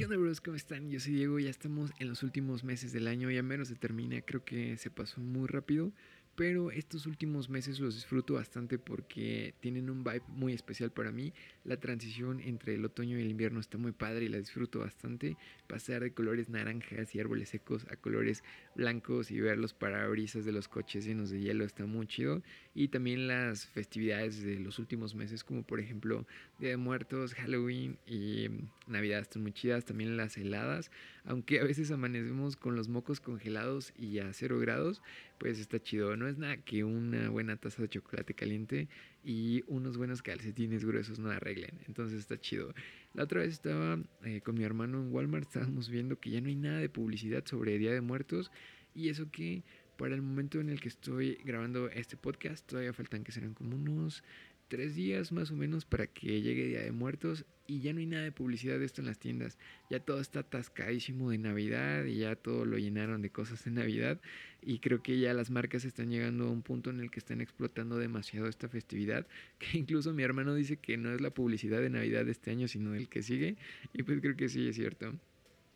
[0.00, 0.40] ¿Qué onda, bros?
[0.40, 0.88] ¿Cómo están?
[0.88, 4.22] Yo soy Diego, ya estamos en los últimos meses del año, ya menos se termina,
[4.22, 5.92] creo que se pasó muy rápido
[6.40, 11.34] pero estos últimos meses los disfruto bastante porque tienen un vibe muy especial para mí.
[11.64, 15.36] La transición entre el otoño y el invierno está muy padre y la disfruto bastante.
[15.66, 18.42] Pasar de colores naranjas y árboles secos a colores
[18.74, 22.42] blancos y ver los parabrisas de los coches llenos de hielo está muy chido.
[22.72, 26.24] Y también las festividades de los últimos meses, como por ejemplo
[26.60, 28.46] Día de Muertos, Halloween y
[28.86, 29.84] Navidad están muy chidas.
[29.84, 30.92] También las heladas,
[31.24, 35.02] aunque a veces amanecemos con los mocos congelados y a cero grados,
[35.38, 36.28] pues está chido, ¿no?
[36.28, 38.88] es nada que una buena taza de chocolate caliente
[39.24, 41.78] y unos buenos calcetines gruesos no arreglen.
[41.88, 42.72] Entonces está chido.
[43.14, 46.48] La otra vez estaba eh, con mi hermano en Walmart, estábamos viendo que ya no
[46.48, 48.52] hay nada de publicidad sobre Día de Muertos
[48.94, 49.62] y eso que
[50.00, 53.76] para el momento en el que estoy grabando este podcast todavía faltan que serán como
[53.76, 54.24] unos
[54.68, 58.06] tres días más o menos para que llegue Día de Muertos y ya no hay
[58.06, 59.58] nada de publicidad de esto en las tiendas.
[59.90, 64.18] Ya todo está atascadísimo de Navidad y ya todo lo llenaron de cosas de Navidad
[64.62, 67.42] y creo que ya las marcas están llegando a un punto en el que están
[67.42, 69.26] explotando demasiado esta festividad,
[69.58, 72.68] que incluso mi hermano dice que no es la publicidad de Navidad de este año,
[72.68, 73.56] sino del que sigue
[73.92, 75.12] y pues creo que sí es cierto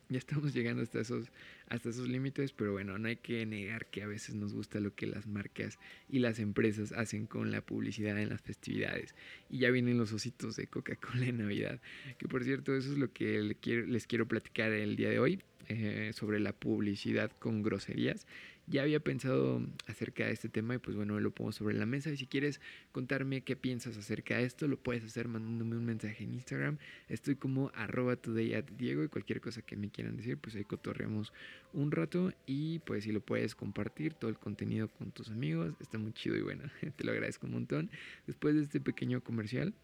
[0.08, 1.30] ya estamos llegando hasta esos,
[1.68, 4.94] hasta esos límites, pero bueno, no hay que negar que a veces nos gusta lo
[4.94, 9.14] que las marcas y las empresas hacen con la publicidad en las festividades.
[9.50, 11.80] Y ya vienen los ositos de Coca-Cola en Navidad,
[12.18, 15.42] que por cierto, eso es lo que les quiero, platicar el día de hoy.
[15.66, 18.26] Eh, sobre la publicidad con groserías.
[18.66, 22.10] Ya había pensado acerca de este tema y pues bueno, lo pongo sobre la mesa.
[22.10, 22.60] Y si quieres
[22.92, 26.78] contarme qué piensas acerca de esto, lo puedes hacer mandándome un mensaje en Instagram.
[27.08, 30.64] Estoy como arroba today at Diego y cualquier cosa que me quieran decir, pues ahí
[30.64, 31.32] cotorreamos
[31.72, 32.32] un rato.
[32.46, 36.36] Y pues si lo puedes compartir todo el contenido con tus amigos, está muy chido
[36.36, 36.64] y bueno,
[36.96, 37.90] te lo agradezco un montón.
[38.26, 39.74] Después de este pequeño comercial.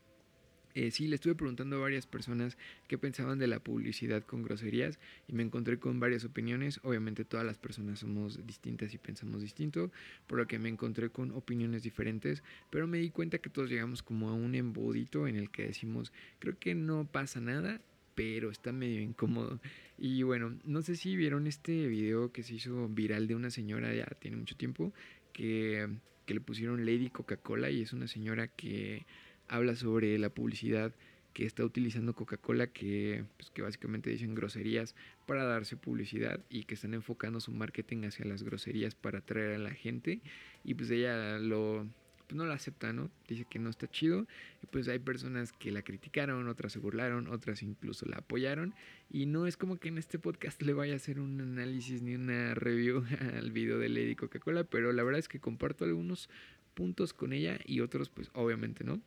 [0.75, 4.99] Eh, sí, le estuve preguntando a varias personas qué pensaban de la publicidad con groserías
[5.27, 6.81] y me encontré con varias opiniones.
[6.85, 9.91] Obviamente todas las personas somos distintas y pensamos distinto,
[10.27, 14.03] por lo que me encontré con opiniones diferentes, pero me di cuenta que todos llegamos
[14.03, 17.81] como a un embudito en el que decimos, creo que no pasa nada,
[18.15, 19.61] pero está medio incómodo.
[19.99, 23.95] Y bueno, no sé si vieron este video que se hizo viral de una señora,
[23.95, 24.93] ya tiene mucho tiempo,
[25.33, 25.89] que,
[26.27, 29.05] que le pusieron Lady Coca-Cola y es una señora que
[29.51, 30.95] habla sobre la publicidad
[31.35, 34.95] que está utilizando Coca-Cola, que, pues, que básicamente dicen groserías
[35.27, 39.59] para darse publicidad y que están enfocando su marketing hacia las groserías para atraer a
[39.59, 40.21] la gente.
[40.65, 41.87] Y pues ella lo,
[42.27, 43.11] pues no la acepta, ¿no?
[43.29, 44.27] Dice que no está chido.
[44.63, 48.75] Y pues hay personas que la criticaron, otras se burlaron, otras incluso la apoyaron.
[49.11, 52.15] Y no es como que en este podcast le vaya a hacer un análisis ni
[52.15, 53.05] una review
[53.37, 56.29] al video de Lady Coca-Cola, pero la verdad es que comparto algunos
[56.75, 59.01] puntos con ella y otros pues obviamente no.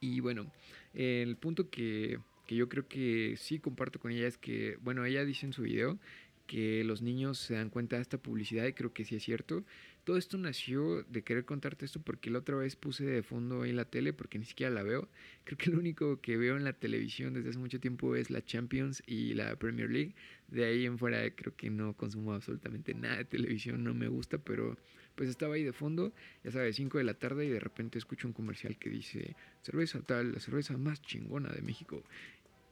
[0.00, 0.50] Y bueno,
[0.94, 2.18] el punto que,
[2.48, 5.98] yo creo que sí comparto con ella es que, bueno, ella dice en su video
[6.46, 9.64] que los niños se dan cuenta de esta publicidad y creo que sí es cierto.
[10.02, 13.72] Todo esto nació de querer contarte esto porque la otra vez puse de fondo ahí
[13.72, 15.08] la tele porque ni siquiera la veo.
[15.44, 18.44] Creo que lo único que veo en la televisión desde hace mucho tiempo es la
[18.44, 20.14] Champions y la Premier League.
[20.48, 24.38] De ahí en fuera creo que no consumo absolutamente nada de televisión, no me gusta,
[24.38, 24.76] pero
[25.14, 26.12] pues estaba ahí de fondo,
[26.44, 30.00] ya sabes, 5 de la tarde y de repente escucho un comercial que dice, cerveza
[30.02, 32.02] tal, la cerveza más chingona de México.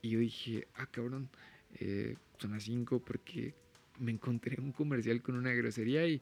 [0.01, 1.29] Y yo dije, ah, cabrón,
[1.79, 3.53] eh, son las 5 porque
[3.99, 6.21] me encontré un comercial con una grosería y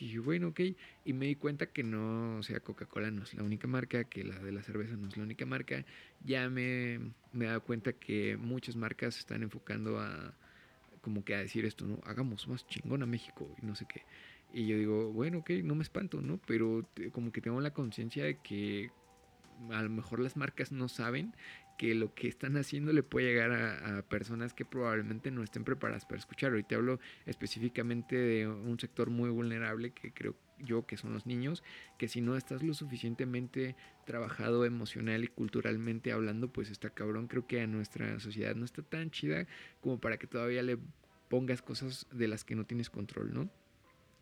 [0.00, 0.60] dije, bueno, ok.
[1.04, 4.24] Y me di cuenta que no, o sea, Coca-Cola no es la única marca, que
[4.24, 5.84] la de la cerveza no es la única marca.
[6.24, 6.98] Ya me,
[7.32, 10.34] me he dado cuenta que muchas marcas están enfocando a,
[11.00, 12.00] como que a decir esto, ¿no?
[12.04, 14.02] Hagamos más chingón a México y no sé qué.
[14.52, 16.40] Y yo digo, bueno, ok, no me espanto, ¿no?
[16.46, 18.90] Pero como que tengo la conciencia de que
[19.70, 21.34] a lo mejor las marcas no saben
[21.78, 26.04] que lo que están haciendo le puede llegar a, personas que probablemente no estén preparadas
[26.04, 26.58] para escucharlo.
[26.58, 31.24] Y te hablo específicamente de un sector muy vulnerable que creo yo que son los
[31.24, 31.62] niños,
[31.96, 37.28] que si no estás lo suficientemente trabajado emocional y culturalmente hablando, pues está cabrón.
[37.28, 39.46] Creo que a nuestra sociedad no está tan chida
[39.80, 40.78] como para que todavía le
[41.28, 43.48] pongas cosas de las que no tienes control, ¿no?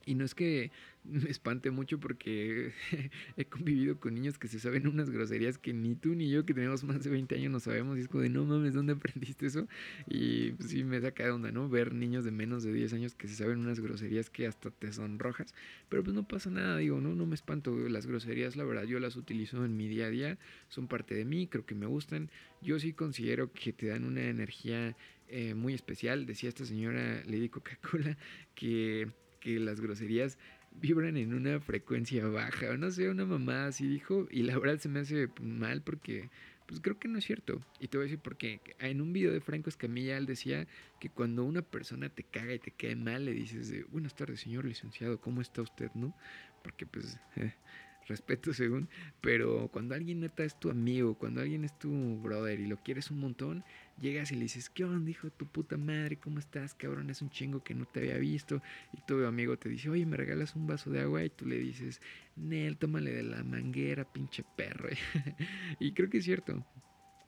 [0.06, 0.70] Y no es que
[1.04, 2.72] me espante mucho porque
[3.36, 6.54] he convivido con niños que se saben unas groserías que ni tú ni yo que
[6.54, 7.98] tenemos más de 20 años no sabemos.
[7.98, 9.66] Y es como de, no mames, ¿dónde aprendiste eso?
[10.06, 11.68] Y pues, sí me saca de onda, ¿no?
[11.68, 14.92] Ver niños de menos de 10 años que se saben unas groserías que hasta te
[14.92, 15.52] son rojas.
[15.88, 17.76] Pero pues no pasa nada, digo, no, no me espanto.
[17.88, 20.38] Las groserías, la verdad, yo las utilizo en mi día a día.
[20.68, 22.30] Son parte de mí, creo que me gustan.
[22.62, 24.96] Yo sí considero que te dan una energía
[25.28, 26.26] eh, muy especial.
[26.26, 28.16] Decía esta señora Lady Coca-Cola
[28.54, 29.10] que
[29.46, 30.38] que las groserías
[30.72, 34.88] vibran en una frecuencia baja, no sé, una mamá así dijo, y la verdad se
[34.88, 36.30] me hace mal porque
[36.66, 37.60] pues creo que no es cierto.
[37.78, 40.66] Y te voy a decir porque en un video de Franco Escamilla él decía
[40.98, 44.40] que cuando una persona te caga y te cae mal, le dices de, buenas tardes,
[44.40, 46.12] señor licenciado, ¿cómo está usted, no?
[46.64, 47.16] Porque pues
[48.08, 48.88] respeto según,
[49.20, 53.12] pero cuando alguien neta es tu amigo, cuando alguien es tu brother y lo quieres
[53.12, 53.64] un montón,
[54.00, 56.16] llegas y le dices, ¿qué onda, hijo de tu puta madre?
[56.16, 57.10] ¿Cómo estás, cabrón?
[57.10, 58.62] Es un chingo que no te había visto.
[58.92, 61.24] Y tu amigo te dice, oye, ¿me regalas un vaso de agua?
[61.24, 62.00] Y tú le dices,
[62.36, 64.88] Nel, tómale de la manguera, pinche perro.
[65.80, 66.64] y creo que es cierto.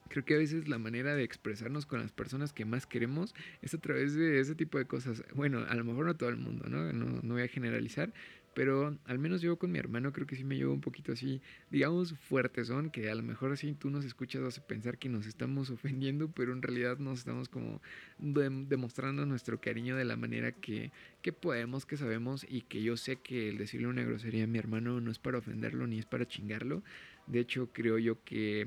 [0.08, 3.74] Creo que a veces la manera de expresarnos con las personas que más queremos es
[3.74, 5.22] a través de ese tipo de cosas.
[5.34, 6.92] Bueno, a lo mejor no todo el mundo, ¿no?
[6.92, 8.12] No, no voy a generalizar,
[8.58, 11.40] pero al menos yo con mi hermano creo que sí me llevo un poquito así,
[11.70, 15.08] digamos, fuerte son, que a lo mejor así tú nos escuchas vas a pensar que
[15.08, 17.80] nos estamos ofendiendo, pero en realidad nos estamos como
[18.18, 20.90] demostrando nuestro cariño de la manera que,
[21.22, 24.58] que podemos, que sabemos y que yo sé que el decirle una grosería a mi
[24.58, 26.82] hermano no es para ofenderlo ni es para chingarlo.
[27.28, 28.66] De hecho, creo yo que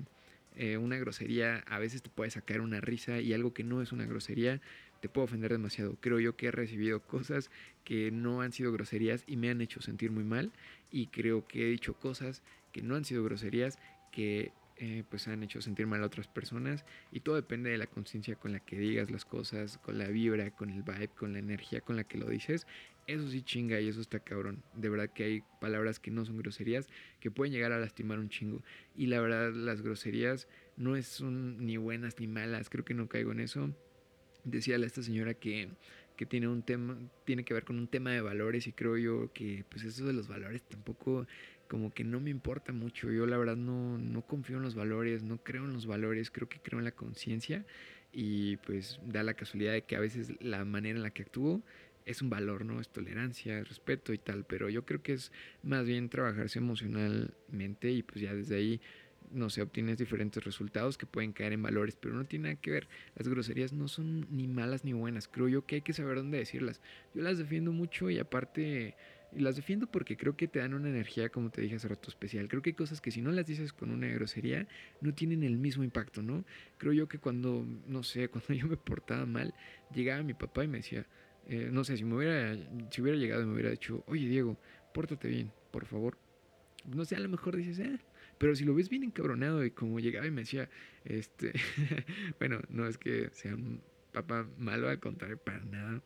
[0.56, 3.92] eh, una grosería a veces te puede sacar una risa y algo que no es
[3.92, 4.62] una grosería
[5.02, 5.98] te puedo ofender demasiado.
[6.00, 7.50] Creo yo que he recibido cosas
[7.84, 10.52] que no han sido groserías y me han hecho sentir muy mal.
[10.92, 13.78] Y creo que he dicho cosas que no han sido groserías
[14.12, 16.86] que eh, pues han hecho sentir mal a otras personas.
[17.12, 20.52] Y todo depende de la conciencia con la que digas las cosas, con la vibra,
[20.52, 22.66] con el vibe, con la energía con la que lo dices.
[23.08, 24.64] Eso sí chinga y eso está cabrón.
[24.74, 26.88] De verdad que hay palabras que no son groserías
[27.20, 28.64] que pueden llegar a lastimar un chingo.
[28.96, 32.70] Y la verdad las groserías no son ni buenas ni malas.
[32.70, 33.74] Creo que no caigo en eso
[34.44, 35.70] decía esta señora que,
[36.22, 39.34] que, tiene un tema, tiene que ver con un tema de valores y creo yo
[39.34, 41.26] que pues eso de los valores tampoco
[41.68, 43.12] como que no me importa mucho.
[43.12, 46.48] Yo la verdad no, no confío en los valores, no creo en los valores, creo
[46.48, 47.66] que creo en la conciencia
[48.14, 51.64] y pues da la casualidad de que a veces la manera en la que actúo
[52.06, 52.80] es un valor, ¿no?
[52.80, 55.32] Es tolerancia, respeto y tal, pero yo creo que es
[55.64, 58.82] más bien trabajarse emocionalmente y pues ya desde ahí
[59.32, 62.72] no sé, obtienes diferentes resultados que pueden caer en valores, pero no tiene nada que
[62.72, 62.88] ver.
[63.16, 65.28] Las groserías no son ni malas ni buenas.
[65.28, 66.82] Creo yo que hay que saber dónde decirlas.
[67.14, 68.96] Yo las defiendo mucho y aparte
[69.34, 72.48] las defiendo porque creo que te dan una energía, como te dije hace rato, especial.
[72.48, 74.68] Creo que hay cosas que si no las dices con una grosería,
[75.00, 76.44] no tienen el mismo impacto, ¿no?
[76.78, 79.54] Creo yo que cuando, no sé, cuando yo me portaba mal,
[79.94, 81.06] llegaba mi papá y me decía,
[81.48, 82.56] eh, no sé, si me hubiera,
[82.90, 84.58] si hubiera llegado y me hubiera dicho, oye Diego,
[84.94, 86.18] pórtate bien, por favor.
[86.86, 88.00] No sé, a lo mejor dices, eh,
[88.42, 90.68] pero si lo ves bien encabronado y como llegaba y me decía,
[91.06, 91.54] este,
[92.40, 96.02] bueno, no es que sea un papá malo, al contrario, para nada.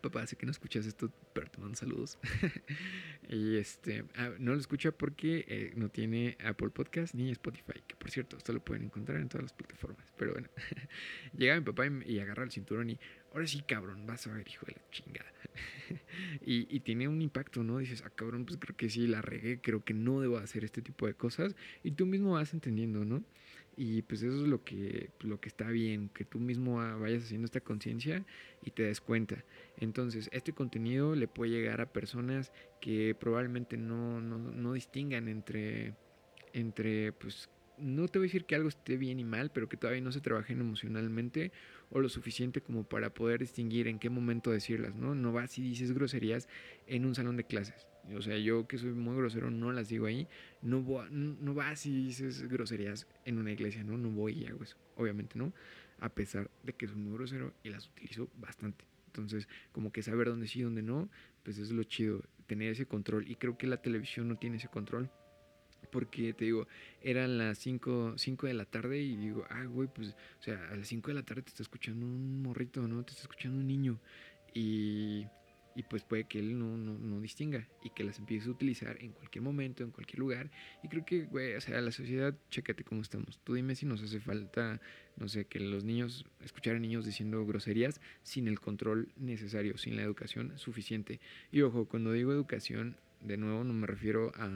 [0.00, 2.18] Papá, sé que no escuchas esto, pero te mando saludos.
[3.28, 7.94] y este, ah, no lo escucha porque eh, no tiene Apple Podcast ni Spotify, que
[7.94, 10.10] por cierto, esto lo pueden encontrar en todas las plataformas.
[10.16, 10.48] Pero bueno,
[11.36, 12.98] llegaba mi papá y, y agarra el cinturón y,
[13.34, 15.30] ahora sí, cabrón, vas a ver, hijo de la chingada.
[16.44, 17.78] y, tiene un impacto, ¿no?
[17.78, 20.82] Dices, ah, cabrón, pues creo que sí, la regué, creo que no debo hacer este
[20.82, 21.54] tipo de cosas.
[21.82, 23.22] Y tú mismo vas entendiendo, ¿no?
[23.76, 27.46] Y pues eso es lo que, lo que está bien, que tú mismo vayas haciendo
[27.46, 28.24] esta conciencia
[28.62, 29.44] y te des cuenta.
[29.78, 35.94] Entonces, este contenido le puede llegar a personas que probablemente no, no, no distingan entre,
[36.52, 37.48] entre, pues,
[37.80, 40.12] no te voy a decir que algo esté bien y mal, pero que todavía no
[40.12, 41.52] se trabajen emocionalmente
[41.90, 45.14] o lo suficiente como para poder distinguir en qué momento decirlas, ¿no?
[45.14, 46.48] No vas y dices groserías
[46.86, 47.86] en un salón de clases.
[48.14, 50.26] O sea, yo que soy muy grosero no las digo ahí.
[50.62, 53.96] No, voy, no vas y dices groserías en una iglesia, ¿no?
[53.98, 54.76] No voy y hago eso.
[54.96, 55.52] Obviamente, ¿no?
[56.00, 58.84] A pesar de que soy muy grosero y las utilizo bastante.
[59.06, 61.10] Entonces, como que saber dónde sí y dónde no,
[61.42, 63.28] pues es lo chido, tener ese control.
[63.28, 65.10] Y creo que la televisión no tiene ese control
[65.90, 66.66] porque te digo,
[67.02, 70.88] eran las 5, de la tarde y digo, ah, güey, pues, o sea, a las
[70.88, 73.04] 5 de la tarde te está escuchando un morrito, ¿no?
[73.04, 74.00] Te está escuchando un niño.
[74.54, 75.26] Y,
[75.74, 78.96] y pues puede que él no, no, no, distinga y que las empiece a utilizar
[79.00, 80.50] en cualquier momento, en cualquier lugar.
[80.82, 83.38] Y creo que, güey, o sea, la sociedad, chécate cómo estamos.
[83.44, 84.80] Tú dime si nos hace falta,
[85.16, 89.96] no sé, que los niños, escuchar a niños diciendo groserías sin el control necesario, sin
[89.96, 91.20] la educación suficiente.
[91.52, 94.48] Y ojo, cuando digo educación, de nuevo no me refiero a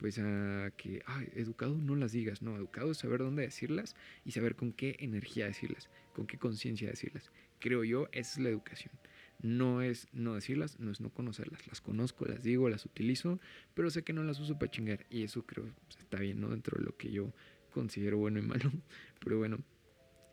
[0.00, 4.30] pues a que, ay, educado no las digas, no, educado es saber dónde decirlas y
[4.30, 7.30] saber con qué energía decirlas, con qué conciencia decirlas.
[7.58, 8.94] Creo yo, esa es la educación.
[9.42, 11.66] No es no decirlas, no es no conocerlas.
[11.68, 13.40] Las conozco, las digo, las utilizo,
[13.74, 15.04] pero sé que no las uso para chingar.
[15.10, 16.48] Y eso creo pues, está bien, ¿no?
[16.48, 17.34] Dentro de lo que yo
[17.70, 18.72] considero bueno y malo.
[19.22, 19.58] Pero bueno,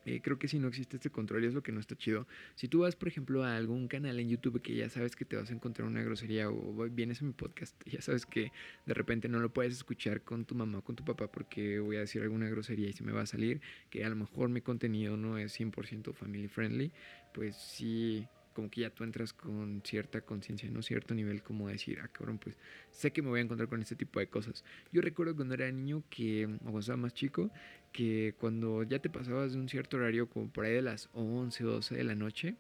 [0.08, 2.28] eh, creo que si no existe este control es lo que no está chido.
[2.56, 5.36] Si tú vas, por ejemplo, a algún canal en YouTube que ya sabes que te
[5.36, 8.54] vas a encontrar una grosería o vienes a mi podcast, ya sabes que
[8.86, 11.98] de repente no lo puedes escuchar con tu mamá o con tu papá porque voy
[11.98, 13.60] a decir alguna grosería y se me va a salir,
[13.90, 16.94] que a lo mejor mi contenido no es 100% family friendly,
[17.34, 18.26] pues sí
[18.58, 20.82] como que ya tú entras con cierta conciencia, ¿no?
[20.82, 22.58] Cierto nivel como decir, ah, cabrón, pues
[22.90, 24.66] sé que me voy a encontrar con este tipo de cosas.
[24.92, 27.52] Yo recuerdo cuando era niño que, o cuando estaba más chico,
[27.94, 31.66] que cuando ya te pasabas de un cierto horario, como por ahí de las 11
[31.66, 32.56] o 12 de la noche,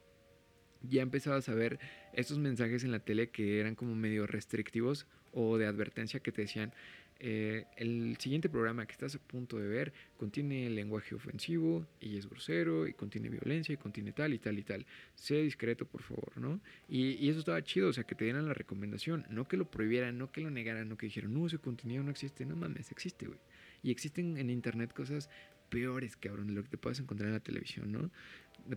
[0.83, 1.79] ya empezabas a ver
[2.13, 6.43] estos mensajes en la tele que eran como medio restrictivos o de advertencia que te
[6.43, 6.75] decían,
[7.19, 12.29] eh, el siguiente programa que estás a punto de ver contiene lenguaje ofensivo y es
[12.29, 14.85] grosero y contiene violencia y contiene tal y tal y tal.
[15.15, 16.59] Sé discreto, por favor, ¿no?
[16.87, 19.69] Y, y, eso estaba chido, o sea, que te dieran la recomendación, no que lo
[19.69, 22.91] prohibieran, no que lo negaran, no que dijeran, no, ese contenido no existe, no mames,
[22.91, 23.39] existe, güey.
[23.83, 25.29] Y existen en internet cosas
[25.69, 28.11] peores, cabrón, de lo que te puedes encontrar en la televisión, ¿no?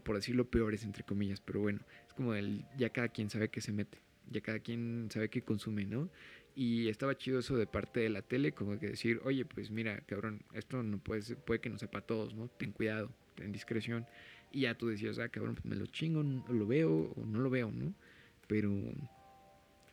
[0.01, 3.61] Por decirlo peores, entre comillas, pero bueno, es como el, ya cada quien sabe qué
[3.61, 3.99] se mete,
[4.31, 6.11] ya cada quien sabe qué consume, ¿no?
[6.55, 10.01] Y estaba chido eso de parte de la tele, como que decir, oye, pues mira,
[10.07, 12.49] cabrón, esto no puede, puede que no sepa a todos, ¿no?
[12.49, 14.07] Ten cuidado, ten discreción.
[14.53, 17.51] Y ya tú decías, ah, cabrón, pues me lo chingo, lo veo o no lo
[17.51, 17.95] veo, ¿no?
[18.49, 18.71] Pero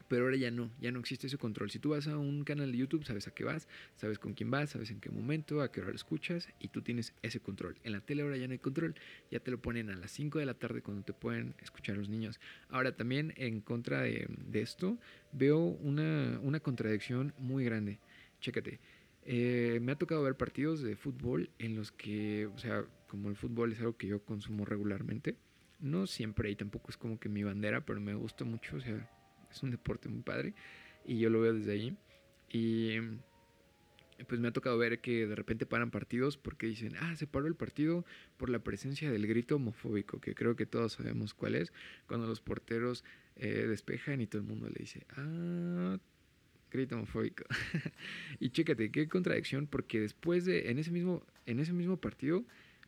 [0.07, 1.69] pero ahora ya no, ya no existe ese control.
[1.69, 4.49] Si tú vas a un canal de YouTube, sabes a qué vas, sabes con quién
[4.51, 7.75] vas, sabes en qué momento, a qué hora escuchas y tú tienes ese control.
[7.83, 8.95] En la tele ahora ya no hay control,
[9.31, 12.09] ya te lo ponen a las 5 de la tarde cuando te pueden escuchar los
[12.09, 12.39] niños.
[12.69, 14.97] Ahora también en contra de, esto
[15.31, 17.99] veo una, una, contradicción muy grande.
[18.39, 18.79] Chécate.
[19.29, 23.35] Eh, me ha tocado ver partidos de fútbol en los que, o sea, como el
[23.35, 25.35] fútbol es algo que yo consumo regularmente,
[25.79, 29.09] no siempre y tampoco es como que mi bandera, pero me gusta mucho, o sea,
[29.51, 30.53] es un deporte muy padre
[31.05, 31.97] y yo lo veo desde ahí.
[32.49, 32.97] Y
[34.25, 37.47] pues me ha tocado ver que de repente paran partidos porque dicen, ah, se paró
[37.47, 38.05] el partido
[38.37, 41.71] por la presencia del grito homofóbico, que creo que todos sabemos cuál es,
[42.07, 43.03] cuando los porteros
[43.35, 45.97] eh, despejan y todo el mundo le dice, ah,
[46.71, 47.43] grito homofóbico.
[48.39, 52.43] y chécate, qué contradicción, porque después de, en ese mismo, en ese mismo partido,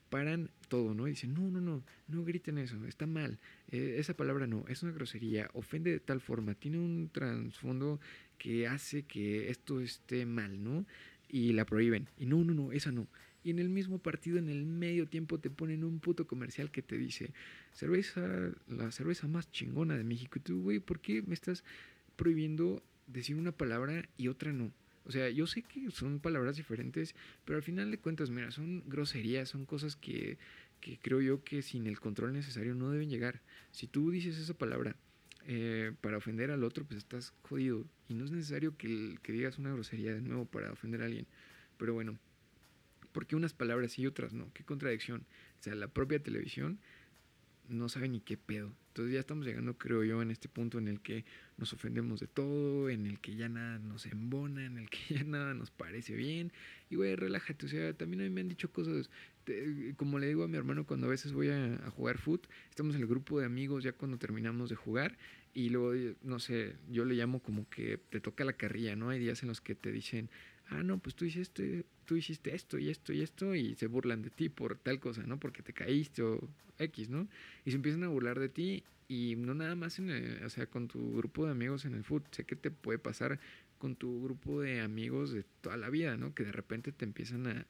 [0.09, 1.07] paran todo, ¿no?
[1.07, 3.39] Y dicen, no, no, no, no griten eso, está mal,
[3.71, 7.99] eh, esa palabra no, es una grosería, ofende de tal forma, tiene un trasfondo
[8.37, 10.85] que hace que esto esté mal, ¿no?
[11.27, 12.07] Y la prohíben.
[12.17, 13.07] Y no, no, no, esa no.
[13.43, 16.81] Y en el mismo partido, en el medio tiempo, te ponen un puto comercial que
[16.81, 17.33] te dice,
[17.71, 20.39] cerveza, la cerveza más chingona de México.
[20.39, 21.63] Y tú, güey, ¿por qué me estás
[22.15, 24.71] prohibiendo decir una palabra y otra no?
[25.09, 28.83] O sea, yo sé que son palabras diferentes, pero al final de cuentas, mira, son
[28.87, 30.37] groserías, son cosas que,
[30.81, 33.41] que creo yo que sin el control necesario no deben llegar.
[33.71, 34.95] Si tú dices esa palabra
[35.47, 37.87] eh, para ofender al otro, pues estás jodido.
[38.07, 41.25] Y no es necesario que, que digas una grosería de nuevo para ofender a alguien.
[41.79, 42.19] Pero bueno,
[43.11, 44.53] ¿por qué unas palabras y otras no?
[44.53, 45.25] Qué contradicción.
[45.59, 46.77] O sea, la propia televisión
[47.69, 48.73] no sabe ni qué pedo.
[48.89, 51.23] Entonces ya estamos llegando, creo yo, en este punto en el que
[51.57, 55.23] nos ofendemos de todo, en el que ya nada nos embona, en el que ya
[55.25, 56.51] nada nos parece bien.
[56.89, 59.09] Y güey, relájate, o sea, también a mí me han dicho cosas,
[59.95, 63.01] como le digo a mi hermano cuando a veces voy a, jugar foot, estamos en
[63.01, 65.17] el grupo de amigos ya cuando terminamos de jugar
[65.53, 69.09] y luego, no sé, yo le llamo como que te toca la carrilla, ¿no?
[69.09, 70.29] Hay días en los que te dicen,
[70.69, 74.21] ah, no, pues tú hiciste, tú hiciste esto y esto y esto y se burlan
[74.21, 75.39] de ti por tal cosa, ¿no?
[75.39, 76.47] Porque te caíste o
[76.77, 77.27] X, ¿no?
[77.65, 80.67] Y se empiezan a burlar de ti y no nada más en el, o sea,
[80.67, 83.39] con tu grupo de amigos en el foot, sé que te puede pasar
[83.79, 86.33] con tu grupo de amigos de toda la vida, ¿no?
[86.35, 87.67] Que de repente te empiezan a,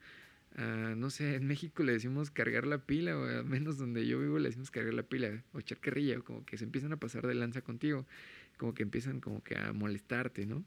[0.56, 4.20] a, no sé, en México le decimos cargar la pila, o al menos donde yo
[4.20, 6.98] vivo le decimos cargar la pila, o echar carrilla, o como que se empiezan a
[6.98, 8.06] pasar de lanza contigo,
[8.58, 10.64] como que empiezan como que a molestarte, ¿no?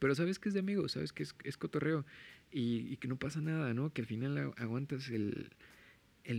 [0.00, 2.04] Pero sabes que es de amigos, sabes que es, es cotorreo
[2.50, 3.92] y, que no pasa nada, ¿no?
[3.92, 5.52] Que al final aguantas el,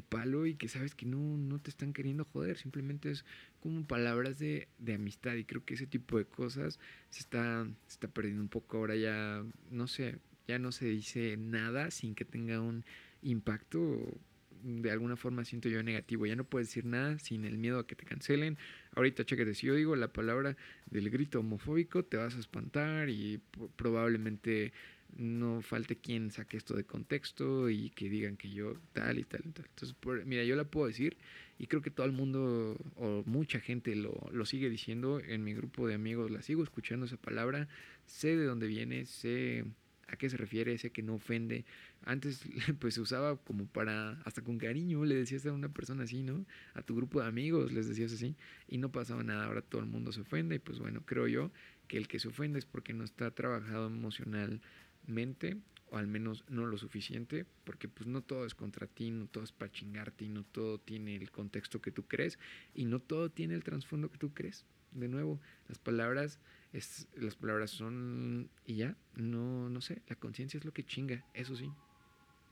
[0.10, 3.24] palo y que sabes que no, no te están queriendo joder, simplemente es
[3.60, 5.36] como palabras de, de amistad.
[5.36, 8.78] Y creo que ese tipo de cosas se está, se está perdiendo un poco.
[8.78, 12.84] Ahora ya, no sé, ya no se dice nada sin que tenga un
[13.22, 14.18] impacto
[14.64, 16.26] de alguna forma siento yo negativo.
[16.26, 18.58] Ya no puedes decir nada sin el miedo a que te cancelen.
[18.96, 20.56] Ahorita, chéquete, si yo digo la palabra
[20.90, 23.42] del grito homofóbico, te vas a espantar y
[23.76, 24.74] probablemente
[25.18, 29.42] no falte quien saque esto de contexto y que digan que yo tal y tal
[29.46, 29.66] y tal.
[29.66, 31.18] Entonces, mira, yo la puedo decir
[31.60, 35.20] y creo que todo el mundo o mucha gente lo, lo sigue diciendo.
[35.20, 37.68] En mi grupo de amigos la sigo escuchando esa palabra.
[38.06, 39.66] Sé de dónde viene, sé
[40.08, 41.66] a qué se refiere, sé que no ofende.
[42.04, 42.44] Antes
[42.80, 46.46] pues se usaba como para, hasta con cariño, le decías a una persona así, ¿no?
[46.74, 48.36] A tu grupo de amigos les decías así
[48.68, 51.52] y no pasaba nada, ahora todo el mundo se ofende y pues bueno, creo yo
[51.88, 55.58] que el que se ofende es porque no está trabajado emocionalmente
[55.92, 59.44] o al menos no lo suficiente, porque pues no todo es contra ti, no todo
[59.44, 62.40] es para chingarte y no todo tiene el contexto que tú crees
[62.74, 64.66] y no todo tiene el trasfondo que tú crees.
[64.94, 66.40] De nuevo, las palabras
[66.72, 71.26] es, las palabras son y ya, no, no sé, la conciencia es lo que chinga,
[71.34, 71.70] eso sí.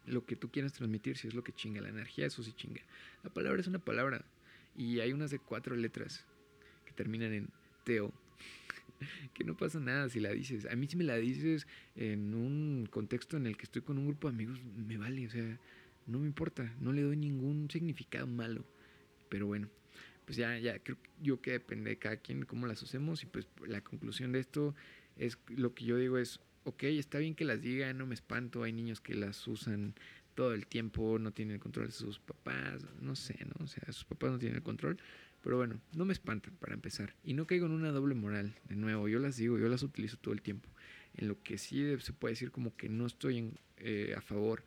[0.09, 2.81] Lo que tú quieras transmitir, si es lo que chinga, la energía, eso sí chinga.
[3.23, 4.25] La palabra es una palabra
[4.75, 6.25] Y hay unas de cuatro letras
[6.85, 7.49] que terminan en
[7.83, 8.11] Teo.
[9.33, 10.65] que no pasa nada si la dices.
[10.65, 14.07] A mí si me la dices en un contexto en el que estoy con un
[14.07, 15.59] grupo de amigos, me vale, o sea,
[16.07, 18.65] no me importa, no le doy ningún significado malo.
[19.29, 19.69] Pero bueno,
[20.25, 23.47] pues ya, ya creo yo que depende de cada quien cómo las usemos y pues
[23.65, 24.75] la conclusión de esto
[25.17, 26.39] es lo que yo digo es,
[26.69, 29.95] ok, está bien que las diga, no me espanto, hay niños que las usan
[30.35, 33.65] todo el tiempo, no tienen el control de sus papás, no sé, ¿no?
[33.65, 34.97] O sea, sus papás no tienen el control,
[35.41, 37.15] pero bueno, no me espantan para empezar.
[37.23, 40.17] Y no caigo en una doble moral, de nuevo, yo las digo, yo las utilizo
[40.17, 40.69] todo el tiempo.
[41.15, 44.63] En lo que sí se puede decir como que no estoy eh, a favor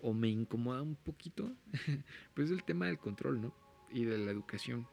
[0.00, 1.52] o me incomoda un poquito,
[2.34, 3.54] pues es el tema del control, ¿no?
[3.90, 4.86] Y de la educación.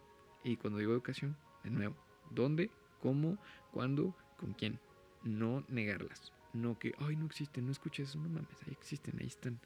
[0.46, 1.98] Y cuando digo educación, de nuevo,
[2.32, 2.72] ¿dónde?
[3.01, 3.38] ¿Cómo?
[3.72, 4.15] ¿Cuándo?
[4.38, 4.79] ¿Con quién?
[5.24, 6.32] No negarlas.
[6.53, 9.60] No que, ay, no existen, no escuches eso, no mames, ahí existen, ahí están.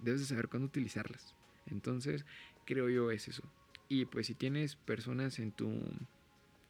[0.00, 1.34] Debes de saber cuándo utilizarlas.
[1.66, 2.24] Entonces,
[2.64, 3.42] creo yo es eso.
[3.88, 5.70] Y pues si tienes personas en tu,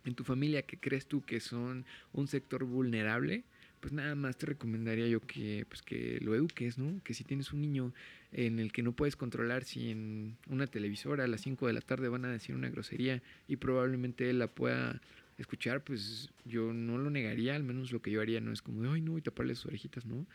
[0.05, 3.45] en tu familia que crees tú que son un sector vulnerable,
[3.81, 7.03] pues nada más te recomendaría yo que, pues que lo eduques, ¿no?
[7.05, 7.93] Que si tienes un niño
[8.33, 11.81] en el que no puedes controlar si en una televisora a las 5 de la
[11.83, 15.01] tarde van a decir una grosería y probablemente él la pueda
[15.39, 18.83] escuchar, pues yo no lo negaría, al menos lo que yo haría no es como
[18.83, 20.27] de, ay no, y taparle sus orejitas, ¿no?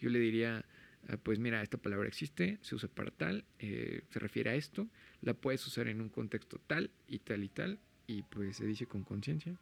[0.00, 0.64] Yo le diría,
[1.08, 4.88] ah, pues mira, esta palabra existe, se usa para tal, eh, se refiere a esto,
[5.22, 8.86] la puedes usar en un contexto tal y tal y tal, y pues se dice
[8.86, 9.56] con conciencia,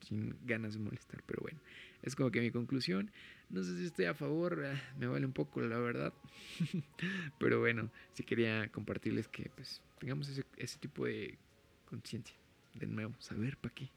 [0.00, 1.58] sin ganas de molestar, pero bueno,
[2.02, 3.10] es como que mi conclusión.
[3.48, 6.12] No sé si estoy a favor, ah, me vale un poco la verdad,
[7.38, 11.38] pero bueno, sí quería compartirles que pues tengamos ese, ese tipo de
[11.88, 12.36] conciencia,
[12.74, 13.90] de nuevo, saber para qué.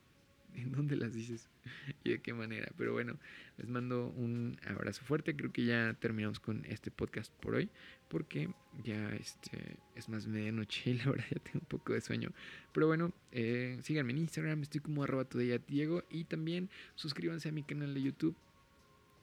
[0.56, 1.50] en dónde las dices
[2.04, 2.72] y de qué manera.
[2.78, 3.18] Pero bueno,
[3.58, 5.36] les mando un abrazo fuerte.
[5.36, 7.70] Creo que ya terminamos con este podcast por hoy,
[8.08, 8.50] porque
[8.84, 12.32] ya este, es más medianoche y la verdad ya tengo un poco de sueño.
[12.74, 15.28] Pero bueno, eh, síganme en Instagram, estoy como arroba
[15.68, 18.36] Diego y también suscríbanse a mi canal de YouTube.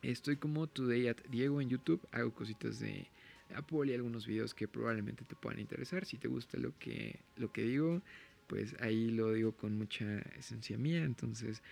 [0.03, 3.09] Estoy como Today at Diego en YouTube, hago cositas de
[3.55, 6.05] Apple y algunos videos que probablemente te puedan interesar.
[6.05, 8.03] Si te gusta lo que, lo que digo,
[8.47, 11.63] pues ahí lo digo con mucha esencia mía, entonces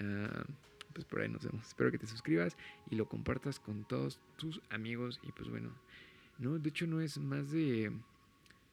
[0.00, 0.44] ah,
[0.92, 1.66] pues por ahí nos vemos.
[1.66, 2.56] Espero que te suscribas
[2.90, 5.70] y lo compartas con todos tus amigos y pues bueno,
[6.38, 7.92] no, de hecho no es más de,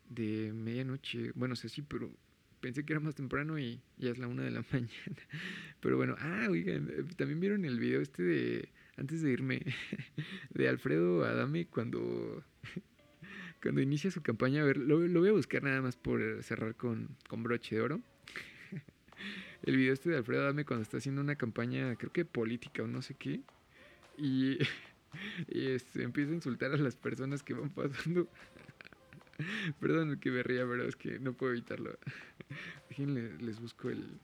[0.09, 2.09] de medianoche, bueno, sé sí, pero
[2.61, 5.21] pensé que era más temprano y ya es la una de la mañana.
[5.81, 6.87] Pero bueno, ah, oigan,
[7.17, 9.61] también vieron el video este de, antes de irme,
[10.53, 12.43] de Alfredo Adame cuando
[13.61, 17.15] cuando inicia su campaña, a ver, lo, voy a buscar nada más por cerrar con,
[17.27, 18.01] con broche de oro.
[19.63, 22.87] El video este de Alfredo Dame cuando está haciendo una campaña, creo que política o
[22.87, 23.41] no sé qué.
[24.17, 24.57] Y,
[25.47, 28.27] este, empieza a insultar a las personas que van pasando.
[29.79, 31.97] Perdón que me ría, pero es que no puedo evitarlo.
[32.89, 34.19] Déjenle, les busco el,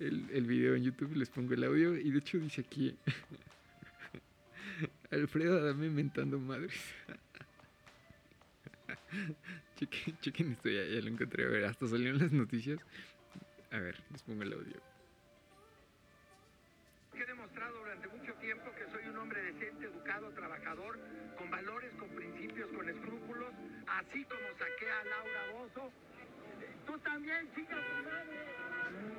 [0.00, 1.96] el, el video en YouTube les pongo el audio.
[1.98, 2.96] Y de hecho dice aquí.
[5.12, 6.72] Alfredo, dame mentando madres.
[9.76, 11.44] chequen, chequen esto, ya, lo encontré.
[11.44, 12.80] A ver, hasta salieron las noticias.
[13.70, 14.80] A ver, les pongo el audio.
[17.14, 20.98] He demostrado durante mucho tiempo que soy un hombre decente, educado, trabajador,
[21.36, 23.52] con valores, con principios, con escrúpulos,
[23.86, 25.92] así como saqué a Laura Bozo.
[26.86, 28.46] Tú también, chica tu madre,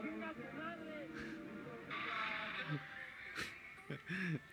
[0.02, 1.08] chica tu madre.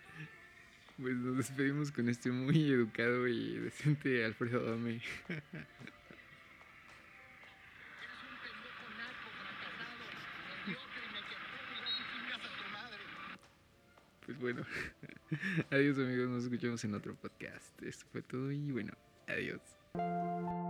[1.01, 5.01] Pues nos despedimos con este muy educado y decente Alfredo Dame.
[14.27, 14.63] Pues bueno,
[15.71, 17.81] adiós amigos, nos escuchamos en otro podcast.
[17.81, 18.93] Esto fue todo y bueno,
[19.27, 20.60] adiós.